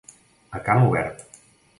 A 0.59 0.61
camp 0.69 0.85
obert. 0.87 1.21